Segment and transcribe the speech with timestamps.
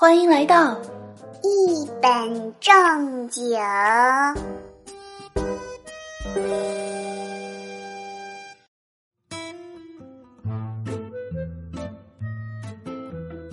[0.00, 0.80] 欢迎来到
[1.42, 3.50] 一本正经。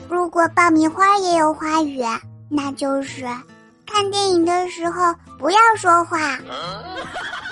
[0.07, 2.01] 如果爆米花也有花语，
[2.49, 3.25] 那就是
[3.85, 6.39] 看电影的时候不要说话。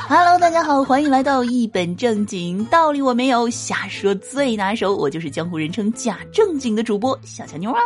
[0.07, 7.81] Hello，大家好，欢迎来到一本正经，道理我没有，瞎说最拿手，我就是江湖人称假正经的主播小乔妞啊。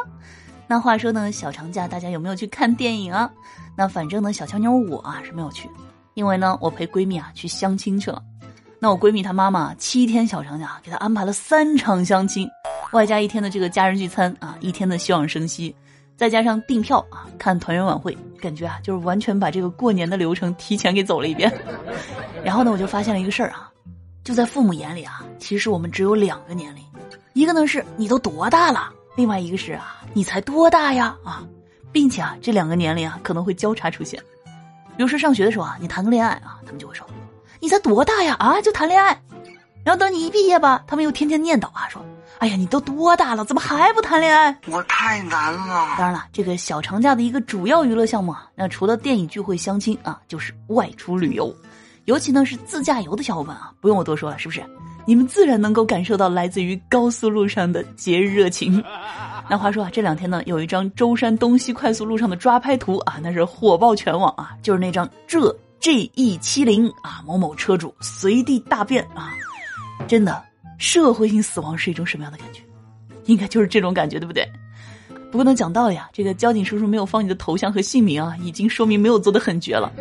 [0.69, 3.27] 那话说呢，小长假大家有没有去看电影啊？
[3.75, 5.67] 那反正呢，小乔妞我啊是没有去，
[6.13, 8.21] 因为呢我陪闺蜜啊去相亲去了。
[8.77, 12.47] 那我闺蜜她妈妈七天小长假给她安排了三场相亲，
[12.91, 15.75] 外加一天的这个家人聚餐啊，一天的休养生息。
[16.15, 21.51] 再加上订票啊，看团圆晚会，感觉啊，就是完全把这个过年的流程提前给走了一遍。
[22.45, 23.71] 然后呢，我就发现了一个事儿啊，
[24.23, 26.83] 就在父母眼里啊，其实我们只有两个年龄，
[27.33, 31.45] 一个呢是你都多大了，另外一个是啊，你才多大呀啊，
[31.91, 34.17] 并且啊，这两个年龄啊可能会交叉出现。
[34.95, 37.05] 比如说上学的时候啊，你谈个恋爱啊，他们就会说，
[37.59, 39.21] 你才多大呀啊，就谈恋爱。
[39.83, 42.01] 然后等你一毕业吧，他们又天天念叨啊说。
[42.37, 44.57] 哎呀，你都多大了，怎么还不谈恋爱？
[44.67, 45.95] 我太难了。
[45.97, 51.53] 当然了，这个小长假的一个主要娱乐项目啊，那除了电影聚会、相亲啊，就是外出旅游。
[52.05, 54.63] 尤其呢是自驾游的小伙伴啊，不用我多说了，是不是？
[55.05, 58.83] 你们自然能够感受到来自于高速路上的节日热情。
[59.49, 69.33] 那话说啊，这两天呢，有一张舟山东西快速路上的抓拍图啊，那是火爆全网啊，就是那张浙 G E 七零啊，某某车主随地大便啊，
[70.07, 70.43] 真的。
[70.77, 72.61] 社会性死亡是一种什么样的感觉？
[73.25, 74.47] 应该就是这种感觉，对不对？
[75.29, 79.91] 不过呢，讲道理啊，这个交警叔叔没有放你的头像和姓名啊，已经说明没有做的很绝了。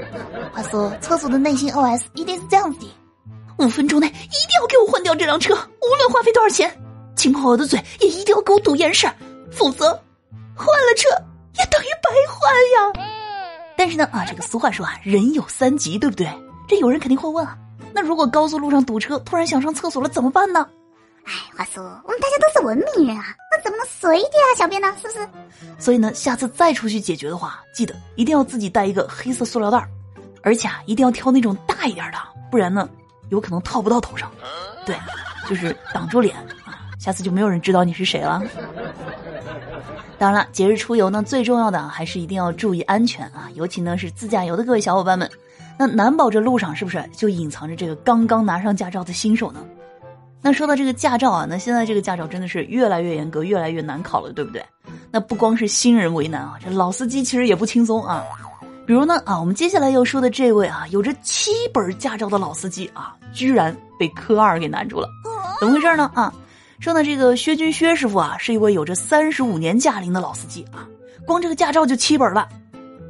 [0.52, 2.86] 话说，车主的内心 OS 一定是这样子的：
[3.58, 6.72] 五分钟内一定要给我换掉这辆车，无论花费多少钱，
[7.16, 9.08] 亲跑我的嘴也一定要给我堵严实，
[9.50, 9.86] 否则
[10.54, 11.08] 换了车
[11.58, 13.06] 也等于白换呀。
[13.76, 16.28] 但是呢，啊，这个俗话说啊，人有三急，对不对？
[16.68, 17.56] 这有人肯定会问啊。
[17.92, 20.68] 那如果高速路上堵车，突然想上厕所了怎么办呢？
[21.24, 24.94] 哎，话说我们大家都是文明人啊，那怎么能随地啊小便呢？
[25.02, 25.28] 是不是？
[25.78, 29.84] 所以呢，下次再出去解决的话，记得一定要自己带一个黑色塑料袋
[30.42, 32.18] 而且啊，一定要挑那种大一点的，
[32.50, 32.88] 不然呢，
[33.30, 34.30] 有可能套不到头上。
[34.86, 34.96] 对，
[35.48, 38.42] 就是挡住脸啊，下次就没有人知道你是谁了。
[40.18, 45.30] 当然了，节日出游呢，最重要的还是一定要注意安全啊，尤其呢是自驾游的各位小伙伴们。
[45.78, 49.60] 那难保这路上是不是就隐藏着这个刚刚拿上驾照的新手呢？
[50.40, 54.64] 那说到这个驾照啊，那现在这个驾照真的是越来越严格，越来越难考了，对不对？
[55.10, 58.24] 那不光是新人为难啊，这老司机其实也不轻松啊。
[58.88, 65.06] 比如呢啊，我们接下来要说的这位啊，有着七本驾照的老司机啊，居然被科二给难住了，
[65.60, 66.10] 怎么回事呢？
[66.14, 66.32] 啊，
[66.80, 70.88] 说呢这个薛军薛师傅啊，是一位有着三十五年驾龄的老司机啊，
[71.26, 72.48] 光这个驾照就七本了。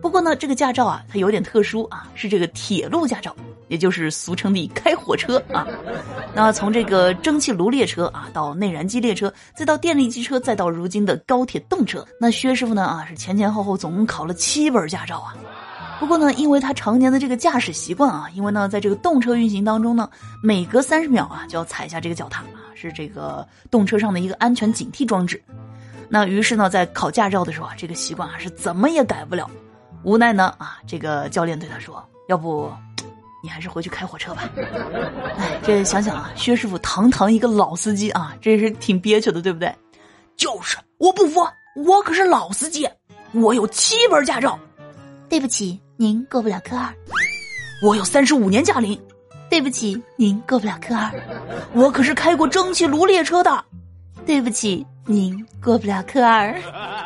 [0.03, 3.33] 不过呢，这个驾照啊，它有点特殊啊，是这个铁路驾照，
[3.69, 5.65] 也就是俗称的开火车啊。
[6.35, 15.37] 那从这个蒸汽炉列车啊，到内燃机列车，再到电力机车，再到如今的高铁动车，那薛师傅呢啊，是前前后后总共考了七本驾照啊。
[15.99, 20.09] 不过呢，因为他常年的这个驾驶习惯啊，因为呢，在这个动车运行当中呢，
[20.43, 25.43] 每隔三十秒啊就要踩一下这个脚踏啊，是这个动车上的一个安全警惕装置。
[26.09, 29.51] 那于是呢，在考驾照的时候啊，这个习惯啊是怎么也改不了。
[30.05, 32.73] 无奈呢啊，这个教练对他说：“要不，
[33.43, 34.49] 你还是回去开火车吧。
[35.37, 39.75] ”哎，这想想啊，薛师傅堂堂一个老司机啊，这是挺憋屈的，对不对？
[40.37, 41.47] 就是我不服，
[41.85, 42.89] 我可是老司机，
[43.33, 44.57] 我有七本驾照。
[45.29, 46.93] 对不起，您过不了科二。
[47.83, 48.99] 我有三十五年驾龄。
[49.51, 51.11] 对不起，您过不了科二。
[51.73, 53.65] 我可是开过蒸汽炉列车的。
[54.27, 56.55] 对不起，您过不了科二。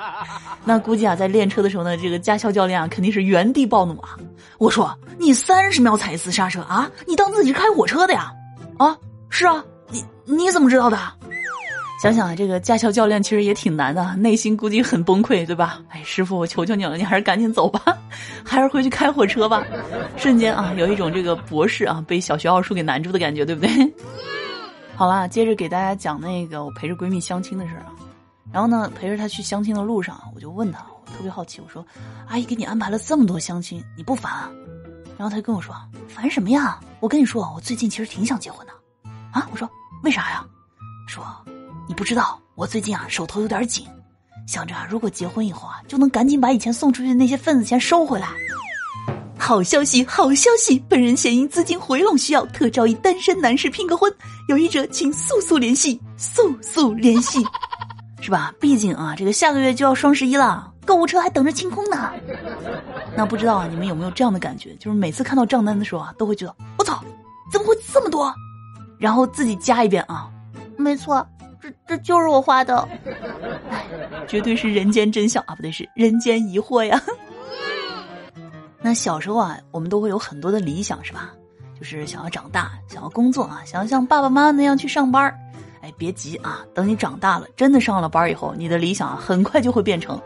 [0.64, 4.16] 那估计啊，在练车的时候呢，这个驾校教练啊，肯定是原地暴怒啊！
[4.58, 8.32] 我说你三十秒踩一次刹车啊，你当自己是开火车的呀？
[8.78, 8.96] 啊，
[9.28, 10.98] 是啊，你你怎么知道的？
[12.02, 15.80] 想想啊，这个驾校教练其实也挺难的，内心估计很崩溃，对吧？
[15.88, 17.80] 哎，师傅，我求求你了，你还是赶紧走吧，
[18.44, 19.64] 还是回去开火车吧。
[20.16, 23.70] 瞬间啊，有一种这个博士啊被小学奥数给难住的感觉，对不对？
[24.96, 27.92] 好啦，接着给大家讲那个我陪着闺蜜相亲的事儿啊。
[28.50, 31.86] 然后呢，陪着她去相亲的路上，我就问她，我特别好奇，我说
[32.26, 34.50] ：“阿姨给你安排了这么多相亲，你不烦啊？”
[35.16, 35.72] 然后她跟我说
[36.12, 36.80] ：“烦什么呀？
[36.98, 38.72] 我跟你说，我最近其实挺想结婚的。”
[39.30, 39.70] 啊，我说
[40.02, 40.44] ：“为啥呀？”
[41.06, 41.24] 说
[41.88, 43.86] ：“你不知道，我最近啊手头有点紧，
[44.46, 48.28] 想着如果结婚以后啊，就能赶紧把以前送出去的那些份子钱收回来。”
[49.38, 50.78] 好消息，好消息！
[50.88, 54.12] 本人现因资金回笼需要，特招一单身男士拼个婚，
[54.48, 57.44] 有意者请速速联系，速速联系。
[58.20, 58.54] 是吧？
[58.60, 62.12] 毕竟啊，这个下个月就要双十一了，购物车还等着清空呢。
[63.16, 64.76] 那不知道啊，你们有没有这样的感觉？
[64.76, 67.02] 就是每次看到账单的时候啊，都会觉得我操，
[67.50, 68.32] 怎么会这么多？
[68.96, 70.30] 然后自己加一遍啊，
[70.78, 71.26] 没错，
[71.62, 72.88] 这这就是我花的。
[74.26, 77.00] 绝对是人间真相啊，不对，是人间疑惑呀。
[78.80, 81.30] 那小时候啊，我们都会有很多的理想，是吧？
[81.78, 85.32] 就是想要长大，想要工作啊，想要像爸爸妈妈那样去上班
[85.82, 90.20] 哎，别急啊，等你长大了，真的上了班以后，你的理想啊，很快就会变成，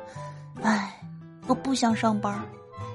[0.62, 0.98] 哎，
[1.46, 2.42] 我不想上班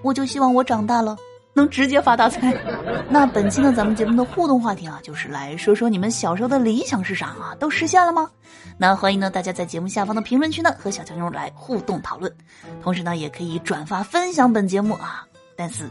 [0.04, 1.16] 我就希望我长大了
[1.54, 2.54] 能直接发大财。
[3.10, 7.56] 那本期呢，咱们节目的互动话题啊，就是来说说你们小时候的理想是啥啊？
[7.60, 8.30] 都实现了吗？
[8.78, 12.34] 那欢迎呢大家在节目下方的评论区呢和小强妞来互动讨论，
[12.82, 15.26] 同时呢也可以转发分享本节目啊。
[15.56, 15.88] 但是，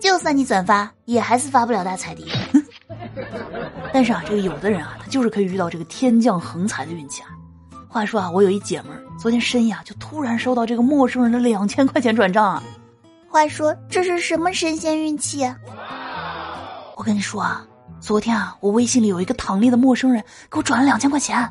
[0.00, 2.26] 就算你转发，也还是发不了大财的。
[3.92, 7.28] 但是啊，这个有的人啊，他就是可以遇到这个天降横财的运气啊。
[7.88, 12.62] 话说啊，我有一姐们儿，昨天深夜啊，就突然收到这个陌生人的两千块钱转账啊。
[13.34, 15.42] 话说这是什么神仙运气？
[16.94, 17.66] 我跟你说啊，
[17.98, 21.50] 昨天啊，我微信里有一个躺立的陌生人给我转了两千块钱，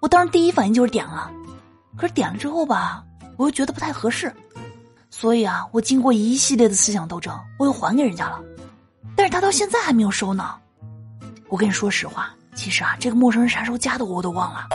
[0.00, 1.30] 我当时第一反应就是点了，
[1.94, 3.04] 可是点了之后吧，
[3.36, 4.34] 我又觉得不太合适。
[5.10, 8.40] 所以啊，我经过一系列的思想斗争，我又还给人家了，
[9.14, 10.54] 但是他到现在还没有收呢。
[11.50, 14.68] 我跟你说实话，其实啊，这个陌生人啥时候加的我我都忘了。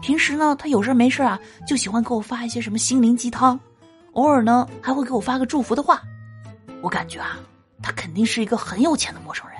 [0.00, 1.38] 平时呢，他有事没事啊，
[1.68, 3.60] 就喜欢给我发一些什么心灵鸡汤，
[4.14, 6.00] 偶尔呢还会给我发个祝福的话。
[6.80, 7.38] 我感觉啊，
[7.82, 9.58] 他肯定是一个很有钱的陌生人。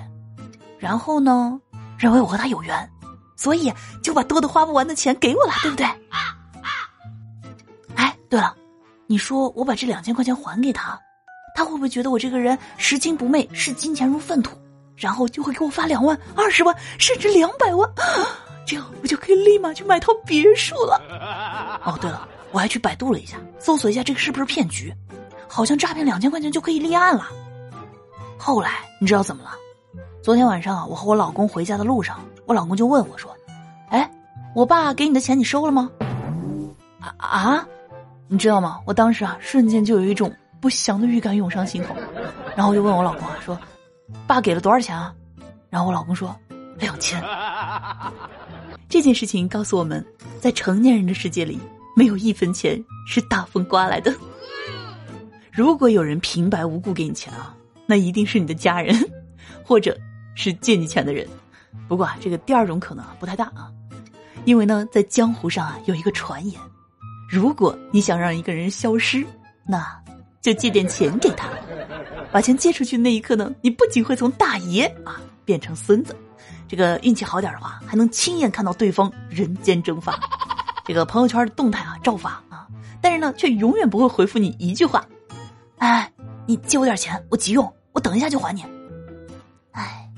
[0.77, 1.59] 然后呢，
[1.97, 2.89] 认为我和他有缘，
[3.35, 3.73] 所以
[4.03, 5.85] 就把多的花不完的钱给我了，对不对？
[7.95, 8.55] 哎，对了。
[9.07, 10.99] 你说我把这两千块钱还给他，
[11.55, 14.57] 他会不会觉得我这个人拾金不昧，视金钱如粪土，
[14.95, 17.89] 然后就会给我发两万、二十万，甚至两百万？
[18.65, 20.99] 这样我就可以立马去买套别墅了。
[21.85, 24.93] 哦，对了，我还去百度了一下，搜索一下这个是不是骗局，
[25.47, 27.27] 好像诈骗两千块钱就可以立案了。
[28.37, 29.51] 后来你知道怎么了？
[30.21, 33.31] 昨天晚上我和我老公回家的路上，我老公就问我说
[33.89, 34.09] ：“哎，
[34.55, 35.89] 我爸给你的钱你收了吗？”
[36.99, 37.67] 啊啊！
[38.27, 38.79] 你知道吗？
[38.85, 41.95] 我当时啊，瞬间就有一种不祥的预感涌上心头，
[42.55, 43.55] 然后就问我老公啊，说
[44.25, 45.13] ：“爸给了多少钱啊？”
[45.69, 46.35] 然后我老公说
[46.79, 47.21] ：“两千。”
[48.87, 50.05] 这件事情告诉我们，
[50.39, 51.59] 在成年人的世界里，
[51.95, 54.13] 没有一分钱是大风刮来的。
[55.51, 57.55] 如果有人平白无故给你钱啊，
[57.85, 58.95] 那一定是你的家人，
[59.63, 59.97] 或者
[60.35, 61.27] 是借你钱的人。
[61.87, 63.71] 不过啊，这个第二种可能不太大啊，
[64.45, 66.59] 因为呢，在江湖上啊，有一个传言。
[67.29, 69.25] 如果你想让一个人消失，
[69.67, 69.85] 那
[70.41, 71.49] 就借点钱给他。
[72.31, 76.15] 把钱借出去那一刻呢，你不仅会从大爷啊变成孙子，
[76.67, 80.19] 这个运气好点的话，还能亲眼看到对方人间蒸发。
[80.85, 82.67] 这个朋友圈的动态啊照发啊，
[83.01, 85.05] 但是呢，却永远不会回复你一句话。
[85.77, 86.11] 哎，
[86.45, 88.63] 你借我点钱，我急用，我等一下就还你。
[89.71, 90.09] 哎，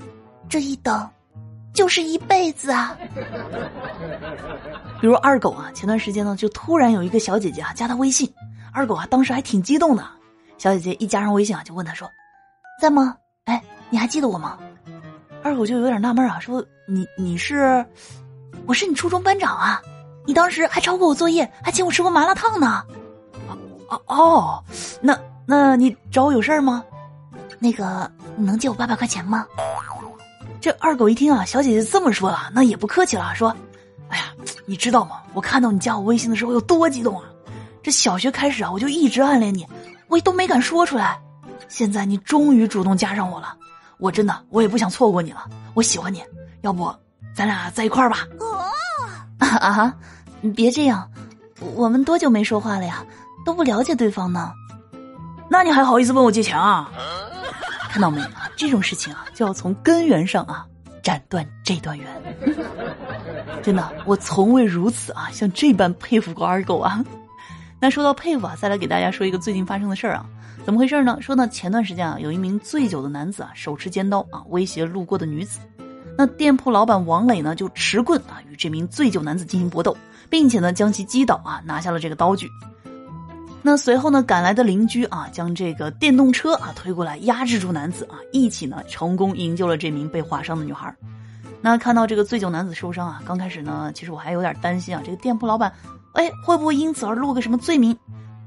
[0.49, 1.09] 这一等。
[1.73, 2.97] 就是一辈子啊！
[5.00, 8.27] 比如二狗啊，前段时间呢，就突然有一个小姐姐啊加他微信，
[8.73, 10.03] 二狗啊当时还挺激动的。
[10.57, 12.09] 小姐姐一加上微信啊，就问他说
[12.81, 13.15] ：“在吗？
[13.45, 14.57] 哎，你还记得我吗？”
[15.47, 17.85] 二狗就有点纳闷啊，说：“你你是，
[18.65, 19.81] 我是你初中班长啊，
[20.25, 22.83] 你当时还抄过我作业，还请我吃过麻辣烫呢。”
[23.88, 24.63] 哦哦，
[25.00, 26.83] 那那你找我有事儿吗？
[27.60, 29.48] 那个，你能借我八百块钱吗？
[30.60, 33.55] 这二狗一听啊，小姐姐这么说了，那也不客气了，说
[34.12, 34.25] ：“哎呀，
[34.65, 35.22] 你知道吗？
[35.33, 37.24] 我看到你加我微信的时候有多激动啊！
[37.81, 39.65] 这小学开始啊，我就一直暗恋你，
[40.10, 41.17] 我都没敢说出来。
[41.69, 43.55] 现在你终于主动加上我了，
[44.00, 45.46] 我真的我也不想错过你了。
[45.74, 46.24] 我喜欢你，
[46.62, 46.94] 要不
[47.36, 48.27] 咱俩在一块儿吧？”
[49.39, 49.96] 啊啊！
[50.42, 51.10] 你别这样，
[51.75, 53.06] 我们多久没说话了呀？
[53.46, 54.51] 都不了解对方呢，
[55.50, 56.92] 那你还好意思问我借钱啊？
[57.89, 58.50] 看到没啊？
[58.56, 60.66] 这种事情啊，就要从根源上啊
[61.01, 62.08] 斩断这段缘。
[63.63, 67.04] 真的，我从未如此啊，像这般佩服过二狗啊。
[67.80, 70.25] 那说到佩服啊，再来给大家说一个最近发生的事儿啊。
[70.67, 71.17] 怎么回事呢？
[71.21, 75.59] 说呢，前段时间啊，有一名醉酒的男子啊，手持尖刀啊，威胁路过的女子。
[76.17, 79.95] 那店铺老板王磊呢，就持棍啊，与这名醉酒男子进行搏斗，
[80.29, 82.50] 并且呢，将其击倒啊，拿下了这个刀具。
[83.62, 90.93] 那随后呢，赶来的邻居啊，将这个电动车啊推过来，压制住男子啊，一起呢成功营救了这名被划伤的女孩。
[91.62, 95.71] 那看到这个醉酒男子受伤啊，刚开始呢，其实我还有点担心啊，这个店铺老板，
[96.12, 97.97] 哎，会不会因此而落个什么罪名？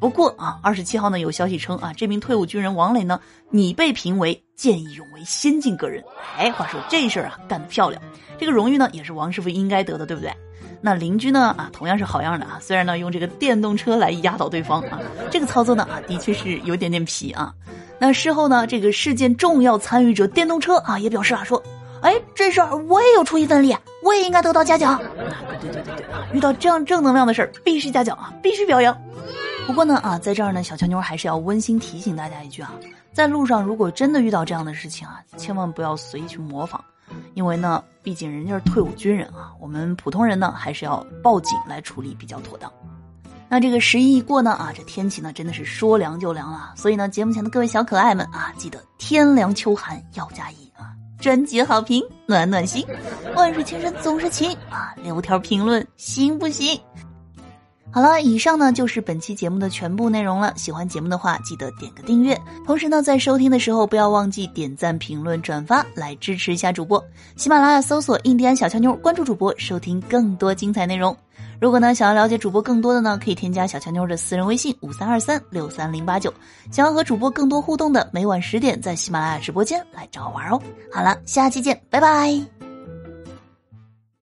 [0.01, 6.03] 不过啊，二十七号呢有消息称啊，这名退伍军人王磊呢，拟被评为见义勇为先进个人。
[6.39, 8.01] 哎，话说这事儿啊干得漂亮，
[8.39, 10.33] 这个荣誉呢也是王师傅应该得的，对不对？
[10.81, 14.99] 那邻居呢啊，同样是好样的啊，虽然呢用这个电动车来压倒对方啊，
[15.31, 17.53] 这个操作呢啊，的确是有点点皮啊。
[17.99, 21.63] 那事后呢，这个事件重要参与者电动车啊也表示啊说，
[22.01, 24.99] 哎，这事儿我也有出一份力，我也应该得到嘉奖。
[25.61, 28.99] 对对对对对啊，遇到这样正能量的事儿，必须嘉奖啊，必须表扬。
[29.71, 32.73] 不过呢啊，在这儿呢，小乔妞还是要温馨提醒大家一句啊，
[33.13, 36.85] 在路上如果真的遇到这样的事情啊，千万不要随意去模仿。
[37.35, 42.69] 因为呢，毕竟人家是退伍军人啊，我们普通人呢还是要报警来处理比较妥当。
[43.49, 46.73] 那这个十一一过呢啊，这天气呢真的是说凉就凉了。
[46.75, 52.85] 所以呢，节目前的各位小可爱们啊，记得天凉秋寒要加衣啊，专辑好评暖暖心，
[53.37, 56.77] 万水千山总是情啊，留条评论行不行？
[57.93, 60.53] 好了，以上呢就是本期节目的全部内容了。
[60.57, 62.41] 喜欢节目的话，记得点个订阅。
[62.65, 67.05] 同时呢，在收听的时候不要忘记点赞、评论、转发，来支持一下主播。
[67.37, 71.17] 喜马拉雅搜索“印第安小乔妞”，关注主播，收听更多精彩内容。
[71.61, 76.33] 如果呢想要了解主播更多的呢，可以添加小乔妞的私人微信五三二三六三零八九。
[76.71, 80.63] 想要和主播更多互动的，每晚十点在喜马拉雅直播间来找我玩哦。
[80.93, 82.70] 好了，下期见，拜拜。